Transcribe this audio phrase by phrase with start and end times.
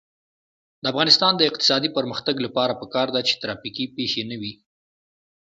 [0.81, 4.53] د افغانستان د اقتصادي پرمختګ لپاره پکار ده چې ترافیکي پیښې نه وي.